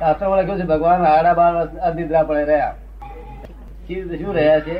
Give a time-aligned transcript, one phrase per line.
[0.00, 1.52] શાસ્ત્રોમાં લખ્યું છે ભગવાન આડા બાર
[1.88, 2.74] અનિદ્રા પડે રહ્યા.
[4.20, 4.76] શું રહ્યા છે?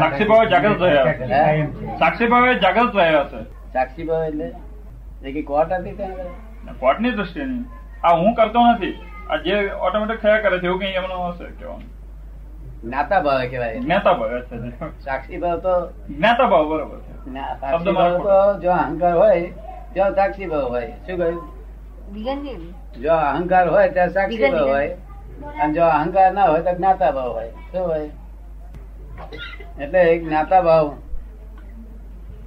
[0.00, 1.66] સાક્ષી ભાવે જાગૃત રહ્યા
[2.00, 3.40] સાક્ષી ભાવે જાગૃત રહ્યા છે.
[3.74, 4.48] સાક્ષી ભાવ એટલે?
[5.34, 6.76] કઈ કોર્ટ હતી ત્યાં?
[6.84, 7.64] કોર્ટની દ્રષ્ટિએ નહીં
[8.04, 8.94] આ હું કરતો નથી.
[9.30, 9.54] આ જે
[9.88, 11.90] ઓટોમેટિક થયા કરે છે એવું કઈ એમનો હશે કેવાનું
[12.84, 13.78] જ્ઞાતા ભાવે કહેવાય.
[13.84, 14.38] જ્ઞાતા ભાવે
[15.06, 15.74] સાક્ષી ભાવ તો
[16.14, 17.00] જ્ઞાતા ભાવ બરોબર
[17.98, 19.38] ભાવ તો જો અહંકાર હોય
[19.92, 20.90] ત્યાં સાક્ષી ભાવ હોય.
[21.06, 21.38] શું કહ્યું?
[23.02, 24.88] જો અહંકાર હોય ત્યાં સાક્ષી ભાવ હોય.
[25.62, 27.50] અને જો અહંકાર ના હોય તો જ્ઞાતા ભાવ હોય.
[27.50, 28.10] શું હોય?
[29.80, 30.96] એટલે એક જ્ઞાતા ભાવ.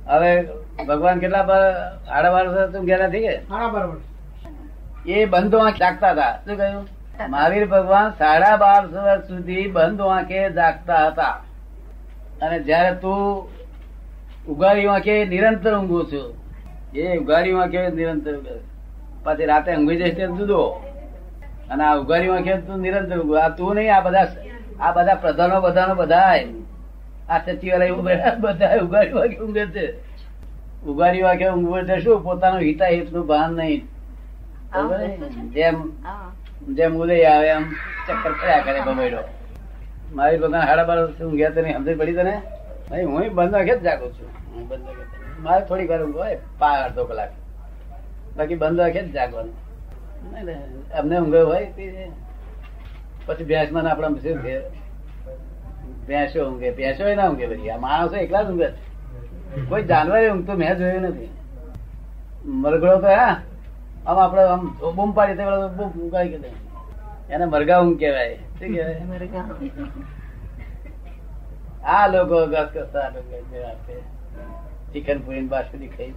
[0.08, 0.48] હવે
[0.88, 2.98] ભગવાન કેટલા આડા સાડા બાર વર્ષ તું ગયા?
[2.98, 3.42] નથી કે
[5.06, 6.32] એ બંધો આંખ જાગતા હતા.
[6.32, 6.88] શું કહ્યું?
[7.30, 11.44] મહાવીર ભગવાન સાડા બાર વર્ષ સુધી બંધ આંખે જાગતા હતા.
[12.42, 13.50] અને જયારે તું
[14.48, 16.34] ઉગાડી આંખે નિરંતર ઊંઘું છું.
[16.98, 18.69] એ ઉગાડી આંખે નિરંતર ઊંઘે.
[19.24, 20.62] પછી રાતે ઊંઘી જઈશ ત્યારે જુદો.
[21.72, 24.28] અને આ ઉગાડી આંખે તું નિરંતર આ તું નહીં આ બધા
[24.80, 26.36] આ બધા પ્રધાનો બધાનો બધા
[27.30, 29.86] આ સચિવાલય બધા બધા ઉગાડી વાગે ઊંઘે છે?
[30.90, 31.96] ઉઘારી વાગે ઊંઘવું છે?
[32.04, 33.82] શું પોતાનું હિતાહિતનું ભાન નહીં?
[35.56, 35.76] જેમ
[36.78, 37.66] જેમ ઉદય આવે એમ
[38.08, 39.22] ચક્કર કર્યા કરે બબેડો
[40.16, 42.36] મારી ભગવાન હાડા બાર ઊંઘ્યા તને સમજ પડી તને?
[42.92, 44.30] નહીં હું બંધ વાગે જ જાગું છું.
[44.54, 45.04] હું બંધ વાગે
[45.46, 47.32] મારે થોડી વાર ઊંઘ હોય પા અડધો કલાક.
[48.38, 49.56] બાકી બંધ રાખે જ જાગવાનું.
[51.00, 51.66] અમને ઊંઘ હોય
[53.26, 54.38] પછી ભેંસમાં આપણા શું
[56.08, 56.70] ભેંસો ઊંઘે.
[56.78, 57.70] ભેંસો ના ઊંઘે બધી.
[57.70, 58.70] આ માણસો એકલા જ ઊંઘે
[59.70, 61.30] કોઈ જાનવર ઊંઘતું મેં જોયું નથી.
[62.62, 63.36] મરઘડો તો હા
[64.08, 64.64] આમ આપડે આમ
[64.96, 65.44] બૂમ પાડી તો
[65.78, 66.56] બૂમ ઊંઘાઈ ગયો
[67.30, 68.36] એને મરઘા ઊંઘ કહેવાય.
[68.58, 69.02] શું કહેવાય?
[71.94, 73.08] આ લોકો ગસ કરતા
[74.94, 76.14] ચિકન પૂરી ને બાસુદી ખાઈ.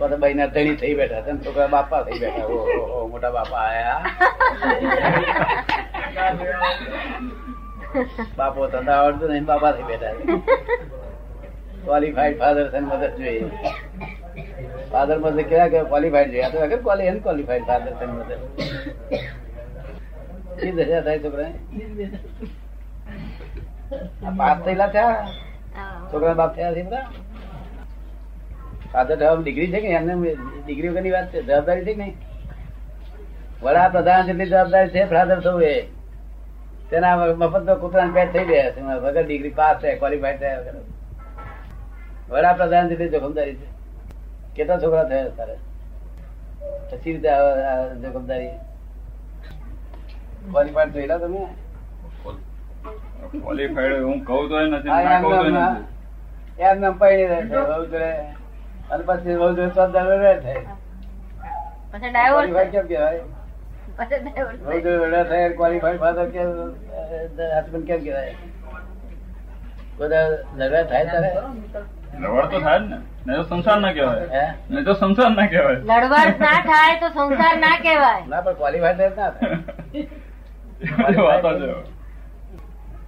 [0.00, 2.46] પછી બહેના ધણી થઈ બેઠા હતા છોકરા બાપા થઈ બેઠા.
[2.46, 4.02] ઓ, મોટા બાપા આયા.
[8.38, 10.14] બાપો થતા આવડતું નહીં બાપા થઈ બેઠા
[11.84, 13.46] ક્વોલિફાઈડ ફાધર છે મધર જોઈએ.
[14.92, 16.48] ફાધર મધર કેવા કે ક્વોલિફાઈડ જોઈએ?
[16.52, 18.38] તો વગર ક્વોલી અનક્વોલિફાઈડ ફાધર છે મધર
[20.60, 21.52] શી દશા થાય છોકરા
[24.38, 25.24] પાસ થયેલા થયા?
[26.10, 27.06] છોકરા બાપ થયા છે બધા?
[28.92, 30.14] ફાધર થવા ડિગ્રી છે કે એમને
[30.66, 31.38] ડિગ્રી વગરની વાત છે.
[31.48, 32.16] જવાબદારી છે કે નહીં?
[33.62, 35.74] વડાપ્રધાન જેટલી જવાબદારી છે ફાધર થવું એ.
[36.90, 40.76] તેના મફત તો કૂતરાને પેટ થઈ ગયા છે વગર ડિગ્રી પાસ છે ક્વોલિફાઈડ થયા વગર.
[42.30, 43.68] વડાપ્રધાન જેટલી જોખમદારી છે.
[44.56, 45.56] કેટલા છોકરા થયા તારે?
[46.90, 47.30] પછી રીતે
[48.02, 48.52] જોખમદારી.
[50.50, 51.42] ક્વોલિફાઈડ થયેલા તમે?
[53.38, 54.90] ક્વોલિફાઈડ હું કહું તો નથી
[56.68, 57.38] એમ નામ પૈણી રહે
[58.90, 60.62] અને પછી વહુ જોડે ચોથા જોડે થાય.
[61.92, 63.22] પછી ડાયવોર્સ કેમ કહેવાય
[63.98, 66.42] પછી ડાયવોર્સ વહુ થાય ક્વોલિફાઈડ ફાધર કે
[67.58, 68.34] હસબન્ડ કેમ કહેવાય?
[69.98, 70.26] બધા
[70.58, 71.30] ઝઘડા થાય ત્યારે?
[72.20, 72.98] લવડ તો થાય ને.
[73.26, 74.26] નહીં તો સંસાર ના કહેવાય.
[74.34, 74.44] હે?
[74.70, 75.78] નહીં તો સંસાર ના કહેવાય.
[75.90, 78.22] લડવાડ ના થાય તો સંસાર ના કહેવાય.
[78.28, 79.58] ના પણ ક્વોલિફાઈડ ના થાય.
[81.08, 81.62] એ વાત જ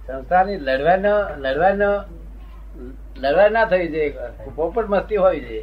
[0.07, 0.57] છે.
[0.67, 1.13] લડવાનો
[1.45, 1.89] લડવાનો
[3.21, 4.11] લડવા ના થઈ જોઈએ
[4.55, 5.59] પોપટ મસ્તી હોય છે.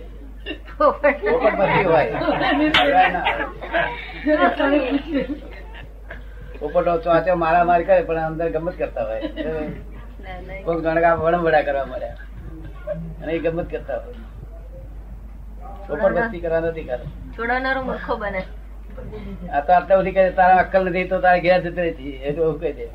[0.78, 1.14] પોપટ
[1.58, 2.12] મસ્તી હોય.
[6.60, 9.20] પોપટો ચોચો મારા મારી કરે પણ અંદર ગમત કરતા હોય.
[10.64, 12.18] કોઈ વડમ વડા કરવા મળ્યા.
[13.22, 14.18] અને એ ગમત કરતા હોય.
[15.88, 17.04] પોપટ મસ્તી કરવા નથી કરે
[17.36, 18.42] છોડવનારો મૂર્ખો બને.
[19.52, 22.42] આ તો આટલા સુધી કહે તારા અક્કલ નથી તો તારા ઘેર જતી રહી એ તો
[22.62, 22.86] કહી દે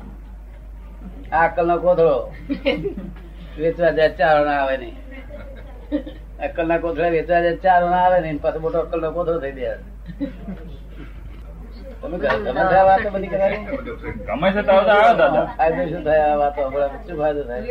[1.32, 2.16] આ અક્કલ નો કોથળો
[3.58, 4.96] વેચવા જાય ચારો આવે નહીં.
[6.46, 9.78] અક્કલ ના કોથળા વેચવા જાય ચારો આવે નહીં પાછો મોટો અક્કલ નો કોથળો થઈ જાય.
[12.00, 13.66] તમે ગમે તે વાતો બધી કરવાની?
[14.28, 15.46] ગમે છે તો દાદા.
[15.56, 16.60] ફાયદો શું થાય આ વાતો?
[16.68, 17.62] હમણાં શું ફાયદો થાય?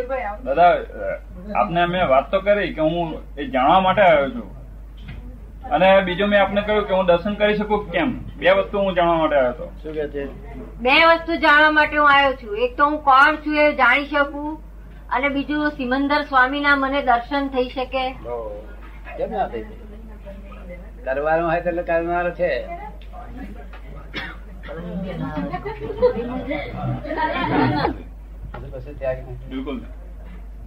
[0.45, 0.73] દાદા
[1.61, 4.47] આપને મેં વાત તો કરી કે હું એ જાણવા માટે આવ્યો છું.
[5.71, 8.09] અને બીજું મેં આપને કહ્યું કે હું દર્શન કરી શકું કેમ?
[8.39, 9.65] બે વસ્તુ હું જાણવા માટે આવ્યો હતો.
[9.83, 10.23] શું કે છે?
[10.81, 12.57] બે વસ્તુ જાણવા માટે હું આવ્યો છું.
[12.57, 14.51] એક તો હું કોણ છું એ જાણી શકું.
[15.09, 18.15] અને બીજું સિમંદર સ્વામીના મને દર્શન થઈ શકે?
[19.17, 19.65] કેમ ના થઈ?
[21.05, 22.67] કરવાનું હોય તો એટલે કરનાર છે.
[28.75, 28.95] પછી
[29.49, 29.79] બિલકુલ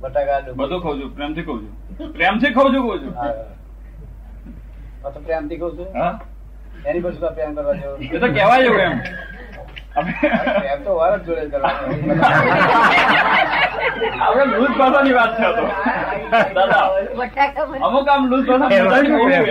[0.02, 1.72] બટાકા બધું ખાઉં છું પ્રેમથી ખાઉં છું.
[2.12, 3.12] પ્રેમથી ખાઉં છું કહું છું.
[5.24, 5.86] પ્રેમથી કહું છું?
[6.86, 7.96] એની પર શું પ્રેમ કરવા જેવો?
[7.96, 9.00] એ તો કહેવાય એવું એમ.
[9.98, 11.58] એમ તો વાર જ જોડે
[14.18, 15.46] આપણે લૂઝ ભાષાની વાત છે
[16.52, 16.84] દાદા
[17.82, 19.36] અમુક આમ લૂઝ ભાષા બધાની બહુ છે.
[19.36, 19.46] એમ.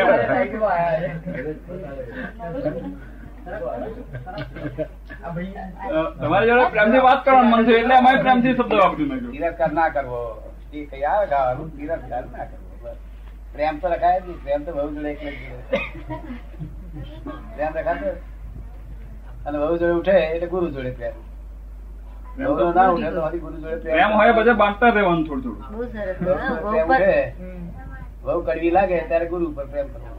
[5.87, 9.71] અ, તમારી જોડે પ્રેમથી વાત કરવાનું મન છે એટલે અમારે પ્રેમથી શબ્દ વાપર્યું નાખ્યો તિરસ્કાર
[9.73, 10.21] ના કરવો.
[10.73, 12.91] એ કઈ આવે ગાવાનું તિરસ્કાર ના કરવો.
[13.53, 15.31] પ્રેમ તો રખાય પ્રેમ તો બહુ જોડે એટલે
[17.53, 18.07] પ્રેમ રખાતો
[19.47, 21.15] અને વહુ જોડે ઉઠે એટલે ગુરુ જોડે પ્રેમ
[22.33, 25.55] પ્રેમ બહુ તો ના ઉઠે તો વળી ગુરુ જોડે પ્રેમ હોય બધે બાંધતા રહેવાનું થોડું
[25.57, 25.71] થોડું.
[25.71, 26.17] બહુ સરસ.
[26.21, 27.15] બહુ હા, બહુ પ્રેમ પર- છે.
[27.37, 27.63] હમ.
[28.23, 30.09] બહુ કડવી લાગે ત્યારે ગુરુ પર પ્રેમ કરવો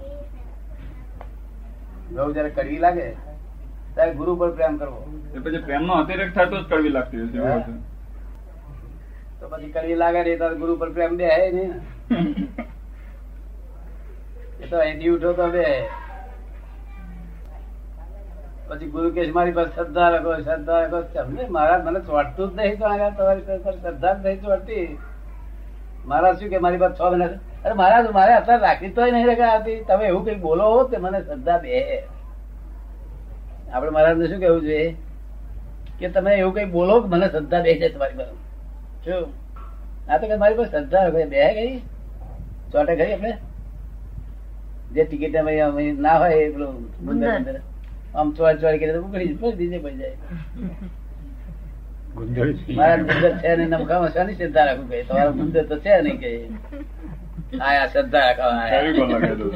[2.11, 3.07] બહુ જયારે કડવી લાગે
[3.95, 5.01] ત્યારે ગુરુ પર પ્રેમ કરવો.
[5.37, 7.39] પછી પ્રેમનો અતિરેક થાય તો જ કડવી લાગતી હશે
[9.41, 11.77] તો પછી કડવી લાગે ને ત્યારે ગુરુ પર પ્રેમ બે નહીં ને.
[14.61, 15.65] એ તો અહીંથી ઉઠો તો બે
[18.69, 20.99] પછી ગુરુ કે મારી પાસે શ્રદ્ધા રાખો શ્રદ્ધા રાખો.
[21.15, 23.45] તમને મારા મને ચોટતું જ નહીં તો આગળ તમારી
[23.81, 24.87] શ્રદ્ધા જ નહીં ચોટતી
[26.07, 27.31] મારા શું કે મારી પાસે છ મહિના
[27.65, 31.59] અરે મારા મારે અત્યારે રાખી તો નહીં રખાતી તમે એવું કઈ બોલો તે મને શ્રદ્ધા
[31.65, 31.73] બે
[33.73, 34.87] આપણે મહારાજ શું કેવું જોઈએ?
[35.99, 38.35] કે તમે એવું કઈ બોલો કે મને શ્રદ્ધા બે છે તમારી પાસે.
[39.05, 39.25] શું?
[40.11, 41.19] આ તો કે મારી પાસે શ્રદ્ધા રાખો.
[41.35, 41.75] બે ગઈ
[42.73, 43.33] ચોટે ખરી આપણે?
[44.93, 45.35] જે ટિકિટ
[46.07, 46.75] ના હોય એ પેલું.
[48.19, 50.17] આમ ચોર ચોર કરી તો ઉકળી જાય, બીજે પડી જાય.
[52.77, 56.49] મારા ગુંદર છે નહીં નમખામાં શાની શ્રદ્ધા રાખું કઈ તમારો ગુંદર તો છે નહીં કઈ
[57.61, 59.19] આયા શ્રદ્ધા રાખવા ફેવિકોલ આયા.
[59.19, 59.51] લગાવી દો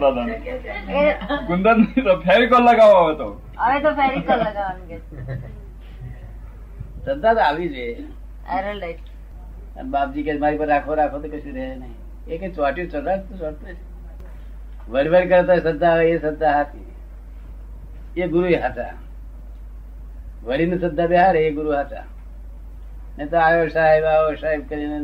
[0.00, 0.32] દાદાને.
[0.32, 1.14] એ-
[1.46, 3.40] ગુંદર નહીં તો ફેવિકોલ લગાવો હવે તો.
[3.58, 4.98] હવે તો ફેરિકલ લગાવવાનું કે.
[7.04, 8.06] શ્રદ્ધા તો આવી જોઈએ
[9.84, 11.94] બાપજી કે મારી પર રાખો રાખો તો કશું રહે નહીં.
[12.28, 13.91] એ કઈ ચોટ્યું શ્રદ્ધા તો ચોટતું.
[14.88, 18.94] વડવડ કરતા શ્રદ્ધા હોય એ શ્રદ્ધા હતી એ ગુરુ હાથા.
[20.44, 22.06] વડીને શ્રદ્ધા બેહારે, એ ગુરુ હતા
[23.18, 24.98] ને તો આવ્યો સાહેબ આવ્યો સાહેબ કરીને